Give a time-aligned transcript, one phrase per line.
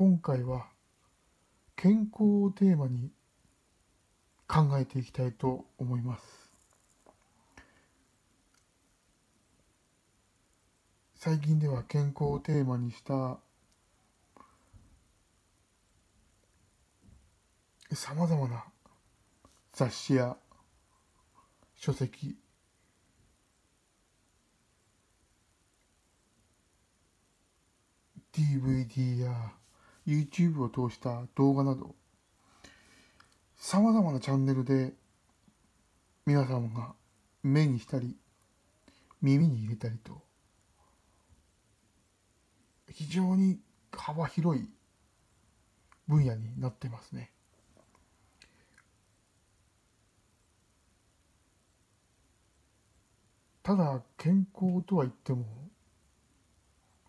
[0.00, 0.66] 今回は
[1.76, 3.10] 健康をテーマに
[4.48, 6.24] 考えていきたいと思います。
[11.16, 13.36] 最近では健康をテーマにした
[17.94, 18.64] さまざまな
[19.74, 20.34] 雑誌や
[21.76, 22.38] 書籍
[28.32, 29.59] DVD や
[30.06, 31.94] YouTube を通した動画など
[33.56, 34.94] さまざまなチャンネルで
[36.26, 36.94] 皆様が
[37.42, 38.16] 目にしたり
[39.22, 40.22] 耳に入れたりと
[42.90, 43.58] 非常に
[43.92, 44.68] 幅広い
[46.08, 47.30] 分野になってますね。
[53.62, 55.44] ただ健康とは言っても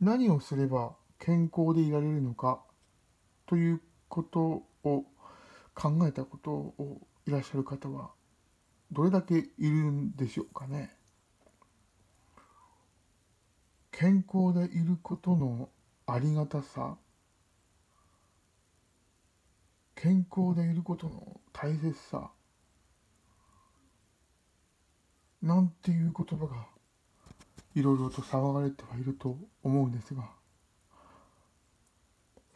[0.00, 2.62] 何をすれば健康でいられるのか
[3.46, 4.40] ということ
[4.84, 5.04] を
[5.74, 8.10] 考えたことをいらっしゃる方は
[8.92, 10.96] どれだけいるんでしょうかね。
[13.90, 15.70] 健康でいることの
[16.06, 16.96] ありがたさ。
[19.94, 22.30] 健康でいることの大切さ。
[25.42, 26.66] なんていう言葉が
[27.74, 30.30] いろいろと騒がれてはいると思うんですが。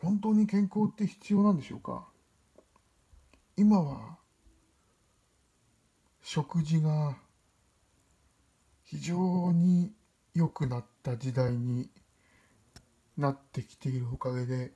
[0.03, 2.07] 本当に健康って必要なんでしょうか？
[3.57, 4.17] 今は
[6.23, 7.17] 食事が
[8.85, 9.93] 非常に
[10.35, 11.91] 良くなった時代に
[13.17, 14.73] なってきているおかげで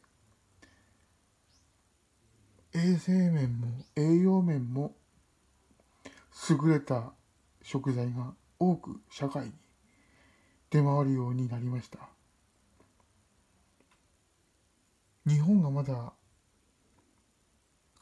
[2.75, 4.95] 衛生面も栄養面も
[6.51, 7.13] 優れた
[7.63, 9.53] 食材が多く社会に
[10.71, 12.14] 出回るようになりました。
[15.27, 16.13] 日本がまだ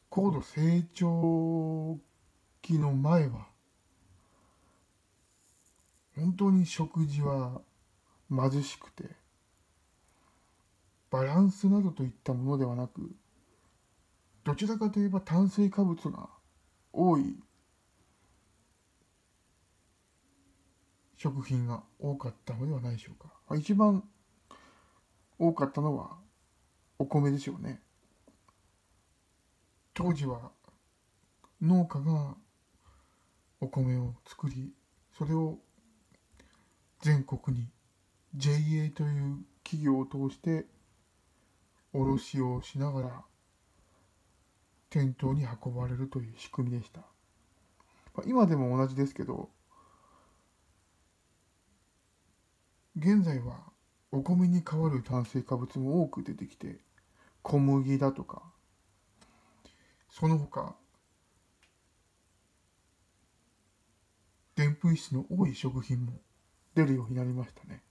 [0.09, 1.98] 高度成長
[2.61, 3.47] 期の前は
[6.16, 7.62] 本当に食事は
[8.31, 9.05] 貧しくて
[11.10, 13.15] バランスなどといったものではなく
[14.44, 16.28] どちらかといえば炭水化物が
[16.93, 17.37] 多い
[21.16, 23.56] 食品が多かったのではないでしょうか。
[23.56, 24.03] 一番
[25.39, 26.16] 多かったのは
[27.03, 27.81] お米でしょうね。
[29.93, 30.53] 当時は
[31.61, 32.37] 農家が
[33.61, 34.73] お米を作り
[35.19, 35.59] それを
[37.01, 37.67] 全国に
[38.37, 40.65] JA という企業を通して
[41.93, 43.25] 卸をしながら
[44.89, 47.01] 店頭に運ばれるという仕組みでした。
[48.27, 49.49] 今でも同じですけど
[52.97, 53.73] 現在は
[54.13, 56.79] お米に代わる炭水化物も多く出てきて
[57.42, 58.42] 小麦だとか。
[60.08, 60.75] その他
[64.54, 66.12] でんぷん質の多い食品も
[66.75, 67.82] 出るようになりましたね。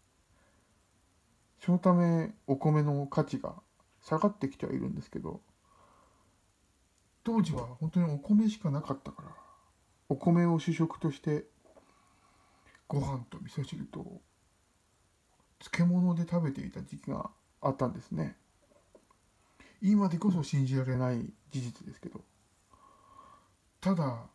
[1.59, 3.55] そのためお米の価値が
[4.01, 5.41] 下がってきてはいるんですけど
[7.23, 9.29] 当時は本当にお米しかなかったから
[10.09, 11.45] お米を主食として
[12.87, 14.21] ご飯と味噌汁と
[15.59, 17.29] 漬物で食べていた時期が
[17.61, 18.35] あったんですね。
[19.81, 21.17] 今でこそ信じられない
[21.51, 22.21] 事実ですけど
[23.79, 24.25] ただ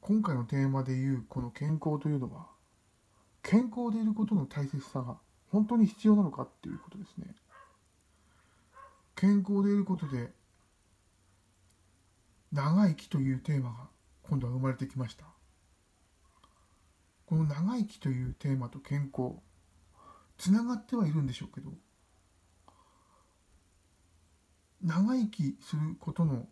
[0.00, 2.46] 今回のテーマでいうこの健康というのは
[3.42, 5.16] 健康でいることの大切さが
[5.50, 7.26] 本当に必要なのかっていうことですね。
[9.16, 10.30] 健康でいることで
[12.52, 13.76] 長生きというテーマが
[14.22, 15.24] 今度は生まれてきました。
[17.26, 19.34] この長生きというテーマと健康
[20.36, 21.70] つながってはいるんでしょうけど
[24.82, 26.46] 長生きすることの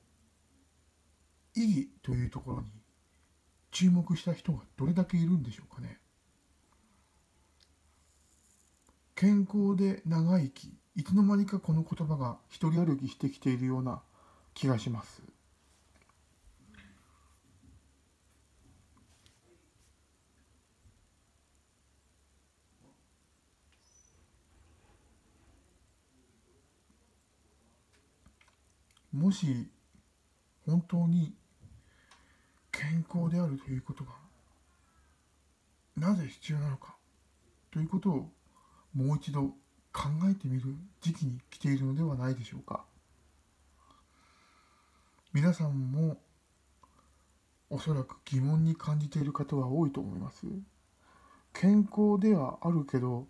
[1.55, 2.69] 意義というところに
[3.71, 5.99] 注目した人がどれだけいるんでしょうかね。
[9.15, 14.03] 健康で長生きいつの間にかこの言葉が一人歩きしてきているような
[14.55, 15.23] 気がします。
[29.19, 29.69] もし
[30.65, 31.35] 本当に
[32.71, 34.13] 健康であるということが
[35.97, 36.95] なぜ必要なのか
[37.73, 38.31] ということを
[38.95, 39.43] もう一度
[39.93, 42.85] 考えてみる時期に来ているのではないでしょうか。
[45.33, 46.21] 皆さんも
[47.71, 50.47] おそらく疑問に感じている方は多いと思います。
[51.53, 53.27] 健康ではあるけど